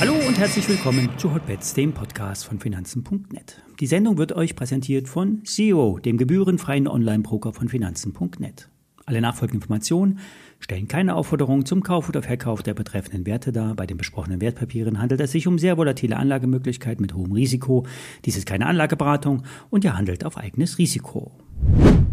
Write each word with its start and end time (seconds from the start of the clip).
Hallo 0.00 0.14
und 0.26 0.38
herzlich 0.38 0.68
willkommen 0.68 1.10
zu 1.16 1.32
Hotbets, 1.32 1.74
dem 1.74 1.92
Podcast 1.92 2.44
von 2.44 2.58
Finanzen.net. 2.58 3.62
Die 3.78 3.86
Sendung 3.86 4.18
wird 4.18 4.32
euch 4.32 4.56
präsentiert 4.56 5.08
von 5.08 5.44
Zero, 5.44 5.98
dem 5.98 6.18
gebührenfreien 6.18 6.88
Online-Broker 6.88 7.52
von 7.52 7.68
Finanzen.net. 7.68 8.68
Alle 9.06 9.20
nachfolgenden 9.20 9.62
Informationen 9.62 10.18
stellen 10.58 10.88
keine 10.88 11.14
Aufforderung 11.14 11.66
zum 11.66 11.82
Kauf 11.82 12.08
oder 12.08 12.22
Verkauf 12.22 12.62
der 12.62 12.74
betreffenden 12.74 13.26
Werte 13.26 13.52
dar. 13.52 13.74
Bei 13.74 13.86
den 13.86 13.96
besprochenen 13.96 14.40
Wertpapieren 14.40 15.00
handelt 15.00 15.20
es 15.20 15.32
sich 15.32 15.46
um 15.46 15.58
sehr 15.58 15.76
volatile 15.76 16.16
Anlagemöglichkeiten 16.16 17.02
mit 17.02 17.14
hohem 17.14 17.32
Risiko. 17.32 17.86
Dies 18.24 18.36
ist 18.36 18.46
keine 18.46 18.66
Anlageberatung 18.66 19.44
und 19.70 19.84
ihr 19.84 19.96
handelt 19.96 20.24
auf 20.24 20.36
eigenes 20.36 20.78
Risiko. 20.78 21.32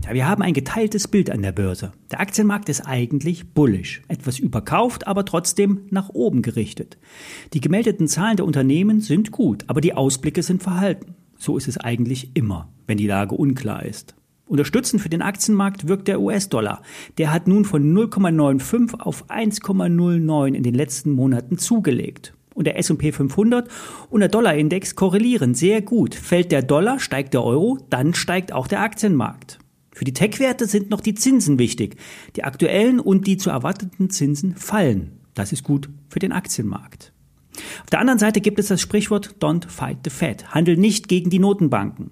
Ja, 0.05 0.13
wir 0.13 0.27
haben 0.27 0.41
ein 0.41 0.54
geteiltes 0.54 1.07
Bild 1.07 1.29
an 1.29 1.41
der 1.41 1.52
Börse. 1.52 1.91
Der 2.11 2.20
Aktienmarkt 2.20 2.70
ist 2.70 2.82
eigentlich 2.82 3.54
bullish, 3.54 4.01
etwas 4.07 4.39
überkauft, 4.39 5.07
aber 5.07 5.25
trotzdem 5.25 5.82
nach 5.89 6.10
oben 6.10 6.41
gerichtet. 6.41 6.97
Die 7.54 7.61
gemeldeten 7.61 8.07
Zahlen 8.07 8.38
der 8.38 8.46
Unternehmen 8.46 9.01
sind 9.01 9.32
gut, 9.32 9.65
aber 9.68 9.82
die 9.82 9.93
Ausblicke 9.93 10.41
sind 10.41 10.64
verhalten. 10.64 11.15
So 11.38 11.57
ist 11.57 11.68
es 11.68 11.77
eigentlich 11.77 12.32
immer, 12.33 12.69
wenn 12.88 12.97
die 12.97 13.07
Lage 13.07 13.36
unklar 13.36 13.86
ist. 13.86 14.15
Unterstützend 14.50 15.00
für 15.01 15.10
den 15.10 15.21
Aktienmarkt 15.21 15.88
wirkt 15.88 16.07
der 16.07 16.19
US-Dollar. 16.19 16.82
Der 17.19 17.32
hat 17.32 17.47
nun 17.47 17.63
von 17.66 17.93
0,95 17.96 19.00
auf 19.00 19.29
1,09 19.29 20.55
in 20.55 20.63
den 20.63 20.74
letzten 20.74 21.11
Monaten 21.11 21.60
zugelegt. 21.60 22.33
Und 22.55 22.66
der 22.66 22.79
S&P 22.79 23.11
500 23.11 23.69
und 24.10 24.21
der 24.21 24.29
Dollarindex 24.29 24.96
korrelieren 24.96 25.54
sehr 25.54 25.83
gut. 25.83 26.16
Fällt 26.16 26.52
der 26.52 26.63
Dollar, 26.63 27.00
steigt 27.00 27.36
der 27.36 27.43
Euro, 27.43 27.77
dann 27.91 28.16
steigt 28.16 28.52
auch 28.52 28.68
der 28.68 28.82
Aktienmarkt. 28.82 29.60
Für 30.00 30.06
die 30.06 30.14
Tech-Werte 30.14 30.66
sind 30.66 30.89
noch 30.89 31.02
die 31.02 31.14
Zinsen 31.14 31.60
wichtig. 31.60 31.98
Die 32.38 32.45
aktuellen 32.45 33.02
und 33.02 33.28
die 33.28 33.36
zu 33.36 33.50
erwarteten 33.50 34.09
Zinsen 34.09 34.56
fallen. 34.56 35.12
Das 35.34 35.52
ist 35.52 35.66
gut 35.66 35.89
für 36.08 36.19
den 36.19 36.31
Aktienmarkt. 36.31 37.11
Auf 37.83 37.89
der 37.91 38.00
anderen 38.00 38.17
Seite 38.17 38.39
gibt 38.39 38.59
es 38.59 38.67
das 38.67 38.80
Sprichwort 38.80 39.36
Don't 39.41 39.67
fight 39.67 39.97
the 40.06 40.09
Fed. 40.09 40.56
Handel 40.56 40.78
nicht 40.78 41.09
gegen 41.09 41.30
die 41.30 41.39
Notenbanken. 41.39 42.11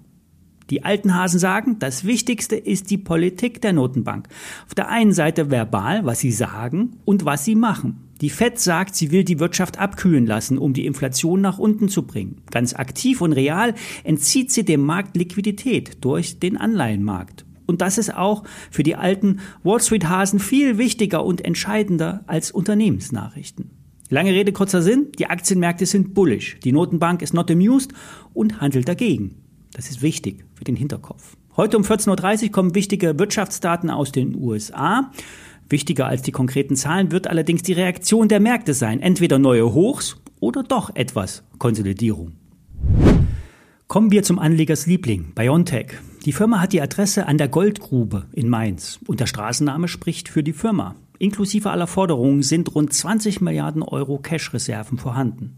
Die 0.70 0.84
alten 0.84 1.16
Hasen 1.16 1.40
sagen, 1.40 1.80
das 1.80 2.04
Wichtigste 2.04 2.58
ist 2.58 2.90
die 2.90 2.98
Politik 2.98 3.62
der 3.62 3.72
Notenbank. 3.72 4.28
Auf 4.66 4.76
der 4.76 4.90
einen 4.90 5.14
Seite 5.14 5.50
verbal, 5.50 6.06
was 6.06 6.20
sie 6.20 6.34
sagen 6.34 6.98
und 7.06 7.24
was 7.24 7.46
sie 7.46 7.56
machen. 7.56 8.10
Die 8.20 8.30
Fed 8.30 8.60
sagt, 8.60 8.98
sie 8.98 9.12
will 9.12 9.24
die 9.24 9.40
Wirtschaft 9.40 9.80
abkühlen 9.80 10.26
lassen, 10.26 10.58
um 10.58 10.74
die 10.74 10.86
Inflation 10.86 11.40
nach 11.40 11.58
unten 11.58 11.88
zu 11.88 12.06
bringen. 12.06 12.42
Ganz 12.52 12.74
aktiv 12.74 13.22
und 13.22 13.32
real 13.32 13.76
entzieht 14.04 14.52
sie 14.52 14.66
dem 14.66 14.82
Markt 14.82 15.16
Liquidität 15.16 16.04
durch 16.04 16.40
den 16.40 16.58
Anleihenmarkt. 16.58 17.47
Und 17.68 17.82
das 17.82 18.00
ist 18.00 18.16
auch 18.16 18.44
für 18.72 18.82
die 18.82 18.96
alten 18.96 19.42
Wall 19.64 19.80
Street 19.80 20.10
Hasen 20.10 20.40
viel 20.40 20.80
wichtiger 20.80 21.23
und 21.23 21.46
entscheidender 21.46 22.23
als 22.26 22.50
Unternehmensnachrichten. 22.50 23.70
Lange 24.10 24.32
Rede, 24.32 24.54
kurzer 24.54 24.82
Sinn. 24.82 25.12
Die 25.20 25.28
Aktienmärkte 25.28 25.86
sind 25.86 26.14
bullish. 26.14 26.58
Die 26.64 26.72
Notenbank 26.72 27.22
ist 27.22 27.34
not 27.34 27.52
amused 27.52 27.94
und 28.34 28.62
handelt 28.62 28.88
dagegen. 28.88 29.36
Das 29.73 29.90
ist 29.90 30.02
wichtig 30.02 30.45
für 30.56 30.64
den 30.64 30.78
Hinterkopf. 30.78 31.36
Heute 31.58 31.78
um 31.78 31.84
14.30 31.84 32.44
Uhr 32.44 32.52
kommen 32.52 32.73
wichtige 32.73 33.20
Wirtschaftsdaten 33.20 33.90
aus 33.90 34.12
den 34.12 34.36
USA. 34.36 35.12
Wichtiger 35.70 36.08
als 36.08 36.22
die 36.22 36.32
konkreten 36.32 36.76
Zahlen 36.76 37.12
wird 37.12 37.28
allerdings 37.28 37.64
die 37.64 37.73
Reaktion 37.73 38.30
der 38.30 38.40
Märkte 38.40 38.73
sein. 38.73 39.02
Entweder 39.02 39.40
neue 39.40 39.73
Hochs 39.73 40.16
oder 40.40 40.64
doch 40.64 40.95
etwas 40.95 41.44
Konsolidierung. 41.58 42.34
Kommen 43.88 44.12
wir 44.12 44.23
zum 44.23 44.40
Anlegers 44.40 44.86
Liebling, 44.86 45.34
BioNTech. 45.34 45.95
Die 46.26 46.34
Firma 46.34 46.60
hat 46.60 46.73
die 46.73 46.82
Adresse 46.82 47.28
an 47.28 47.38
der 47.38 47.48
Goldgrube 47.48 48.26
in 48.34 48.50
Mainz 48.50 49.00
und 49.08 49.20
der 49.20 49.28
Straßenname 49.28 49.88
spricht 49.88 50.30
für 50.30 50.44
die 50.44 50.54
Firma. 50.54 50.96
Inklusive 51.20 51.72
aller 51.72 51.88
Forderungen 51.88 52.44
sind 52.44 52.76
rund 52.76 52.94
20 52.94 53.42
Milliarden 53.42 53.82
Euro 53.82 54.20
Cash-Reserven 54.20 54.98
vorhanden. 54.98 55.56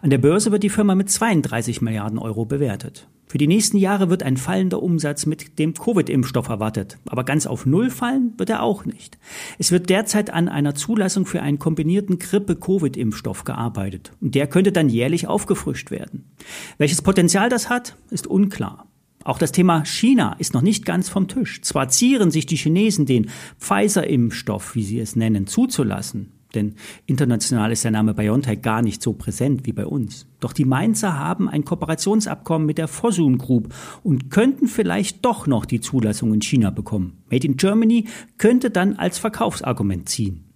An 0.00 0.10
der 0.10 0.18
Börse 0.18 0.52
wird 0.52 0.62
die 0.62 0.70
Firma 0.70 0.94
mit 0.94 1.10
32 1.10 1.82
Milliarden 1.82 2.18
Euro 2.18 2.44
bewertet. 2.44 3.08
Für 3.26 3.38
die 3.38 3.46
nächsten 3.46 3.78
Jahre 3.78 4.10
wird 4.10 4.22
ein 4.22 4.36
fallender 4.36 4.82
Umsatz 4.82 5.24
mit 5.24 5.58
dem 5.58 5.72
Covid-Impfstoff 5.72 6.48
erwartet. 6.48 6.98
Aber 7.08 7.24
ganz 7.24 7.46
auf 7.46 7.64
Null 7.64 7.88
fallen 7.88 8.34
wird 8.36 8.50
er 8.50 8.62
auch 8.62 8.84
nicht. 8.84 9.18
Es 9.58 9.72
wird 9.72 9.88
derzeit 9.88 10.28
an 10.30 10.48
einer 10.48 10.74
Zulassung 10.74 11.24
für 11.24 11.40
einen 11.40 11.58
kombinierten 11.58 12.18
Grippe-Covid-Impfstoff 12.18 13.44
gearbeitet. 13.44 14.12
Und 14.20 14.34
der 14.34 14.48
könnte 14.48 14.70
dann 14.70 14.90
jährlich 14.90 15.28
aufgefrischt 15.28 15.90
werden. 15.90 16.30
Welches 16.76 17.00
Potenzial 17.00 17.48
das 17.48 17.70
hat, 17.70 17.96
ist 18.10 18.26
unklar. 18.26 18.86
Auch 19.24 19.38
das 19.38 19.52
Thema 19.52 19.84
China 19.84 20.34
ist 20.38 20.54
noch 20.54 20.62
nicht 20.62 20.84
ganz 20.84 21.08
vom 21.08 21.28
Tisch. 21.28 21.62
Zwar 21.62 21.88
zieren 21.88 22.30
sich 22.30 22.46
die 22.46 22.56
Chinesen 22.56 23.06
den 23.06 23.30
Pfizer-Impfstoff, 23.58 24.74
wie 24.74 24.82
sie 24.82 25.00
es 25.00 25.16
nennen, 25.16 25.46
zuzulassen. 25.46 26.32
Denn 26.54 26.74
international 27.06 27.72
ist 27.72 27.84
der 27.84 27.92
Name 27.92 28.14
BioNTech 28.14 28.60
gar 28.60 28.82
nicht 28.82 29.02
so 29.02 29.14
präsent 29.14 29.66
wie 29.66 29.72
bei 29.72 29.86
uns. 29.86 30.26
Doch 30.40 30.52
die 30.52 30.64
Mainzer 30.64 31.18
haben 31.18 31.48
ein 31.48 31.64
Kooperationsabkommen 31.64 32.66
mit 32.66 32.78
der 32.78 32.88
Fosun 32.88 33.38
Group 33.38 33.74
und 34.02 34.30
könnten 34.30 34.66
vielleicht 34.66 35.24
doch 35.24 35.46
noch 35.46 35.64
die 35.64 35.80
Zulassung 35.80 36.34
in 36.34 36.42
China 36.42 36.70
bekommen. 36.70 37.22
Made 37.30 37.46
in 37.46 37.56
Germany 37.56 38.06
könnte 38.38 38.70
dann 38.70 38.96
als 38.96 39.18
Verkaufsargument 39.18 40.08
ziehen. 40.08 40.51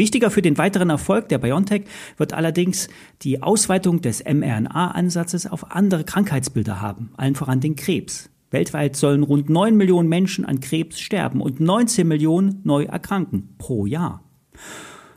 Wichtiger 0.00 0.30
für 0.30 0.40
den 0.40 0.56
weiteren 0.56 0.88
Erfolg 0.88 1.28
der 1.28 1.36
BioNTech 1.36 1.82
wird 2.16 2.32
allerdings 2.32 2.88
die 3.20 3.42
Ausweitung 3.42 4.00
des 4.00 4.24
mRNA-Ansatzes 4.24 5.46
auf 5.46 5.72
andere 5.72 6.04
Krankheitsbilder 6.04 6.80
haben, 6.80 7.10
allen 7.18 7.34
voran 7.34 7.60
den 7.60 7.76
Krebs. 7.76 8.30
Weltweit 8.50 8.96
sollen 8.96 9.22
rund 9.22 9.50
9 9.50 9.76
Millionen 9.76 10.08
Menschen 10.08 10.46
an 10.46 10.60
Krebs 10.60 10.98
sterben 10.98 11.42
und 11.42 11.60
19 11.60 12.08
Millionen 12.08 12.62
neu 12.64 12.84
erkranken 12.84 13.50
pro 13.58 13.84
Jahr. 13.84 14.24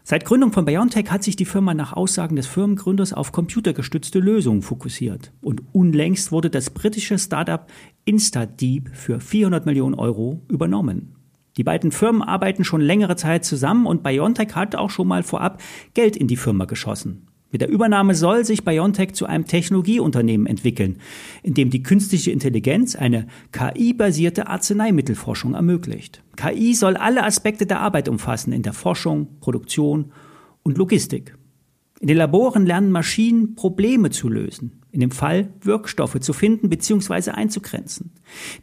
Seit 0.04 0.26
Gründung 0.26 0.52
von 0.52 0.66
BioNTech 0.66 1.10
hat 1.10 1.24
sich 1.24 1.38
die 1.38 1.46
Firma 1.46 1.74
nach 1.74 1.94
Aussagen 1.94 2.36
des 2.36 2.48
Firmengründers 2.48 3.14
auf 3.14 3.32
computergestützte 3.32 4.20
Lösungen 4.20 4.64
fokussiert. 4.64 5.32
Und 5.40 5.64
unlängst 5.72 6.34
wurde 6.34 6.50
das 6.50 6.72
britische 6.72 7.18
Startup 7.18 7.68
InstaDeep 8.04 8.90
für 8.94 9.22
400 9.22 9.66
Millionen 9.66 9.96
Euro 9.96 10.42
übernommen. 10.50 11.23
Die 11.58 11.64
beiden 11.64 11.92
Firmen 11.92 12.22
arbeiten 12.22 12.64
schon 12.64 12.82
längere 12.82 13.16
Zeit 13.16 13.46
zusammen 13.46 13.86
und 13.86 14.04
BioNTech 14.04 14.56
hat 14.56 14.76
auch 14.76 14.90
schon 14.90 15.08
mal 15.08 15.24
vorab 15.24 15.62
Geld 15.94 16.16
in 16.16 16.28
die 16.28 16.38
Firma 16.38 16.66
geschossen. 16.66 17.28
Mit 17.52 17.62
der 17.62 17.70
Übernahme 17.70 18.16
soll 18.16 18.46
sich 18.46 18.64
BioNTech 18.64 19.14
zu 19.14 19.28
einem 19.28 19.46
Technologieunternehmen 19.46 20.48
entwickeln, 20.48 20.98
in 21.44 21.54
dem 21.54 21.70
die 21.70 21.84
künstliche 21.84 22.32
Intelligenz 22.32 22.96
eine 22.96 23.28
KI-basierte 23.52 24.48
Arzneimittelforschung 24.48 25.54
ermöglicht. 25.54 26.24
KI 26.36 26.74
soll 26.74 26.98
alle 26.98 27.24
Aspekte 27.24 27.68
der 27.68 27.82
Arbeit 27.82 28.10
umfassen 28.10 28.54
in 28.54 28.64
der 28.64 28.74
Forschung, 28.74 29.40
Produktion 29.40 30.12
und 30.64 30.80
Logistik. 30.80 31.38
In 32.00 32.08
den 32.08 32.18
Laboren 32.18 32.66
lernen 32.66 32.90
Maschinen 32.90 33.54
Probleme 33.54 34.10
zu 34.10 34.30
lösen 34.30 34.83
in 34.94 35.00
dem 35.00 35.12
Fall 35.12 35.50
Wirkstoffe 35.62 36.20
zu 36.20 36.34
finden 36.34 36.70
bzw. 36.70 37.32
einzugrenzen. 37.32 38.12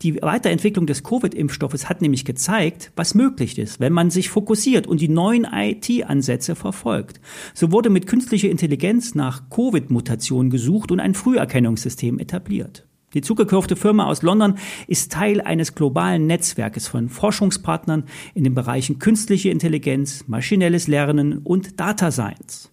Die 0.01 0.23
Weiterentwicklung 0.23 0.87
des 0.87 1.03
Covid-Impfstoffes 1.03 1.89
hat 1.89 2.01
nämlich 2.01 2.25
gezeigt, 2.25 2.93
was 2.95 3.15
möglich 3.15 3.59
ist, 3.59 3.81
wenn 3.81 3.93
man 3.93 4.11
sich 4.11 4.31
fokussiert 4.31 4.87
und 4.87 5.01
die 5.01 5.09
neuen 5.09 5.45
IT-Ansätze 5.45 6.55
verfolgt. 6.55 7.21
So 7.53 7.73
wurde 7.73 7.91
mit 7.91 8.07
künstlicher 8.07 8.49
Intelligenz 8.49 9.17
nach 9.17 9.51
Covid-Mutationen 9.51 10.51
gesucht 10.51 10.93
und 10.93 11.01
ein 11.01 11.15
Früherkennungssystem 11.15 12.21
etabliert. 12.21 12.87
Die 13.13 13.23
zugekaufte 13.23 13.75
Firma 13.75 14.07
aus 14.07 14.23
London 14.23 14.55
ist 14.87 15.11
Teil 15.11 15.41
eines 15.41 15.75
globalen 15.75 16.29
Netzwerkes 16.29 16.87
von 16.87 17.09
Forschungspartnern 17.09 18.05
in 18.35 18.45
den 18.45 18.55
Bereichen 18.55 19.01
künstliche 19.01 19.51
Intelligenz, 19.51 20.29
maschinelles 20.29 20.87
Lernen 20.87 21.39
und 21.39 21.81
Data 21.81 22.13
Science. 22.13 22.71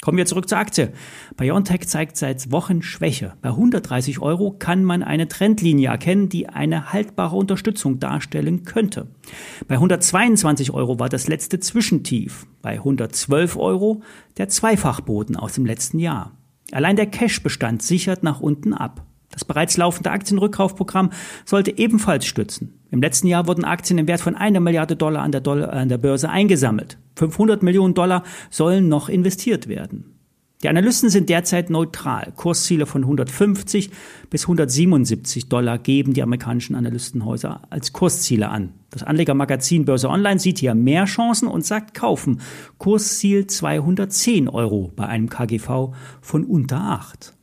Kommen 0.00 0.16
wir 0.16 0.24
zurück 0.24 0.48
zur 0.48 0.56
Aktie. 0.56 0.92
BioNTech 1.36 1.86
zeigt 1.86 2.16
seit 2.16 2.50
Wochen 2.50 2.80
Schwäche. 2.80 3.34
Bei 3.42 3.50
130 3.50 4.20
Euro 4.20 4.52
kann 4.52 4.82
man 4.82 5.02
eine 5.02 5.28
Trendlinie 5.28 5.90
erkennen, 5.90 6.30
die 6.30 6.48
eine 6.48 6.94
haltbare 6.94 7.36
Unterstützung 7.36 7.98
darstellen 7.98 8.62
könnte. 8.64 9.08
Bei 9.68 9.74
122 9.74 10.72
Euro 10.72 10.98
war 10.98 11.10
das 11.10 11.28
letzte 11.28 11.60
Zwischentief. 11.60 12.46
Bei 12.62 12.72
112 12.72 13.56
Euro 13.58 14.02
der 14.38 14.48
Zweifachboden 14.48 15.36
aus 15.36 15.52
dem 15.52 15.66
letzten 15.66 15.98
Jahr. 15.98 16.32
Allein 16.72 16.96
der 16.96 17.06
Cashbestand 17.06 17.82
sichert 17.82 18.22
nach 18.22 18.40
unten 18.40 18.72
ab. 18.72 19.04
Das 19.30 19.44
bereits 19.44 19.76
laufende 19.76 20.10
Aktienrückkaufprogramm 20.10 21.10
sollte 21.44 21.78
ebenfalls 21.78 22.26
stützen. 22.26 22.80
Im 22.90 23.00
letzten 23.00 23.28
Jahr 23.28 23.46
wurden 23.46 23.64
Aktien 23.64 23.98
im 23.98 24.08
Wert 24.08 24.20
von 24.20 24.34
einer 24.34 24.60
Milliarde 24.60 24.96
Dollar 24.96 25.22
an 25.22 25.32
der, 25.32 25.40
Dollar, 25.40 25.72
an 25.72 25.88
der 25.88 25.98
Börse 25.98 26.28
eingesammelt. 26.28 26.98
500 27.16 27.62
Millionen 27.62 27.94
Dollar 27.94 28.24
sollen 28.50 28.88
noch 28.88 29.08
investiert 29.08 29.68
werden. 29.68 30.16
Die 30.62 30.68
Analysten 30.68 31.08
sind 31.08 31.30
derzeit 31.30 31.70
neutral. 31.70 32.32
Kursziele 32.36 32.84
von 32.84 33.02
150 33.02 33.90
bis 34.28 34.42
177 34.42 35.48
Dollar 35.48 35.78
geben 35.78 36.12
die 36.12 36.22
amerikanischen 36.22 36.74
Analystenhäuser 36.74 37.62
als 37.70 37.94
Kursziele 37.94 38.50
an. 38.50 38.74
Das 38.90 39.02
Anlegermagazin 39.02 39.86
Börse 39.86 40.10
Online 40.10 40.38
sieht 40.38 40.58
hier 40.58 40.74
mehr 40.74 41.06
Chancen 41.06 41.48
und 41.48 41.64
sagt 41.64 41.94
kaufen. 41.94 42.42
Kursziel 42.76 43.46
210 43.46 44.48
Euro 44.48 44.92
bei 44.94 45.06
einem 45.06 45.30
KGV 45.30 45.94
von 46.20 46.44
unter 46.44 46.78
8. 46.78 47.34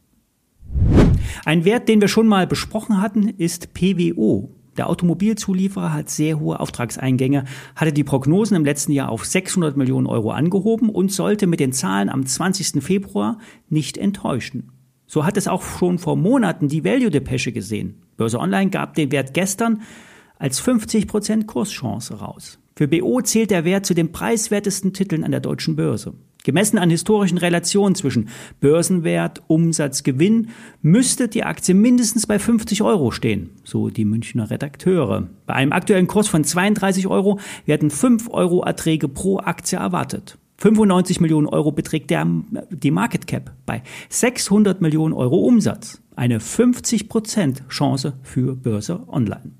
Ein 1.45 1.65
Wert, 1.65 1.89
den 1.89 2.01
wir 2.01 2.07
schon 2.07 2.27
mal 2.27 2.47
besprochen 2.47 3.01
hatten, 3.01 3.29
ist 3.29 3.73
PWO. 3.73 4.49
Der 4.77 4.89
Automobilzulieferer 4.89 5.93
hat 5.93 6.09
sehr 6.09 6.39
hohe 6.39 6.59
Auftragseingänge, 6.59 7.45
hatte 7.75 7.91
die 7.91 8.03
Prognosen 8.03 8.55
im 8.55 8.65
letzten 8.65 8.91
Jahr 8.91 9.09
auf 9.09 9.25
600 9.25 9.75
Millionen 9.75 10.05
Euro 10.05 10.31
angehoben 10.31 10.89
und 10.89 11.11
sollte 11.11 11.47
mit 11.47 11.59
den 11.59 11.73
Zahlen 11.73 12.09
am 12.09 12.25
20. 12.25 12.83
Februar 12.83 13.39
nicht 13.69 13.97
enttäuschen. 13.97 14.71
So 15.07 15.25
hat 15.25 15.37
es 15.37 15.47
auch 15.47 15.63
schon 15.63 15.97
vor 15.97 16.15
Monaten 16.15 16.67
die 16.67 16.83
Value-Depesche 16.83 17.51
gesehen. 17.51 18.03
Börse 18.17 18.39
Online 18.39 18.69
gab 18.69 18.93
den 18.93 19.11
Wert 19.11 19.33
gestern 19.33 19.81
als 20.37 20.61
50% 20.61 21.45
Kurschance 21.45 22.19
raus. 22.19 22.59
Für 22.75 22.87
BO 22.87 23.21
zählt 23.21 23.49
der 23.49 23.65
Wert 23.65 23.85
zu 23.85 23.95
den 23.95 24.11
preiswertesten 24.11 24.93
Titeln 24.93 25.23
an 25.23 25.31
der 25.31 25.39
deutschen 25.39 25.75
Börse. 25.75 26.13
Gemessen 26.47 26.77
an 26.77 26.89
historischen 26.89 27.37
Relationen 27.37 27.93
zwischen 27.93 28.29
Börsenwert, 28.61 29.43
Umsatz, 29.47 30.03
Gewinn 30.03 30.47
müsste 30.81 31.27
die 31.27 31.43
Aktie 31.43 31.75
mindestens 31.75 32.25
bei 32.25 32.39
50 32.39 32.83
Euro 32.83 33.11
stehen, 33.11 33.49
so 33.65 33.89
die 33.89 34.05
Münchner 34.05 34.49
Redakteure. 34.49 35.27
Bei 35.45 35.55
einem 35.55 35.73
aktuellen 35.73 36.07
Kurs 36.07 36.29
von 36.29 36.45
32 36.45 37.07
Euro 37.07 37.41
werden 37.65 37.89
5 37.89 38.29
Euro 38.29 38.63
Erträge 38.63 39.09
pro 39.09 39.39
Aktie 39.39 39.77
erwartet. 39.77 40.37
95 40.59 41.19
Millionen 41.19 41.47
Euro 41.47 41.73
beträgt 41.73 42.11
der, 42.11 42.25
die 42.69 42.91
Market 42.91 43.27
Cap 43.27 43.51
bei 43.65 43.83
600 44.07 44.79
Millionen 44.79 45.13
Euro 45.13 45.39
Umsatz. 45.39 46.01
Eine 46.15 46.39
50% 46.39 47.67
Chance 47.67 48.13
für 48.23 48.55
Börse 48.55 49.03
Online. 49.09 49.51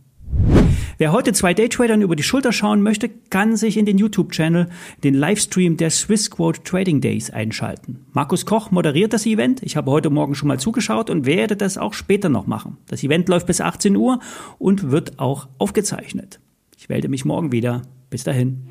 Wer 0.97 1.12
heute 1.12 1.33
zwei 1.33 1.53
Daytradern 1.53 2.01
über 2.01 2.15
die 2.15 2.24
Schulter 2.24 2.51
schauen 2.51 2.81
möchte, 2.81 3.09
kann 3.29 3.56
sich 3.56 3.77
in 3.77 3.85
den 3.85 3.97
YouTube-Channel, 3.97 4.69
den 5.03 5.13
Livestream 5.13 5.77
der 5.77 5.89
Swissquote 5.89 6.63
Trading 6.63 7.01
Days 7.01 7.29
einschalten. 7.29 8.06
Markus 8.13 8.45
Koch 8.45 8.71
moderiert 8.71 9.13
das 9.13 9.25
Event. 9.25 9.62
Ich 9.63 9.75
habe 9.75 9.91
heute 9.91 10.09
Morgen 10.09 10.35
schon 10.35 10.47
mal 10.47 10.59
zugeschaut 10.59 11.09
und 11.09 11.25
werde 11.25 11.56
das 11.56 11.77
auch 11.77 11.94
später 11.94 12.29
noch 12.29 12.47
machen. 12.47 12.77
Das 12.88 13.03
Event 13.03 13.29
läuft 13.29 13.47
bis 13.47 13.62
18 13.62 13.95
Uhr 13.95 14.19
und 14.57 14.91
wird 14.91 15.19
auch 15.19 15.47
aufgezeichnet. 15.57 16.39
Ich 16.77 16.89
melde 16.89 17.09
mich 17.09 17.25
morgen 17.25 17.51
wieder. 17.51 17.83
Bis 18.09 18.23
dahin. 18.23 18.68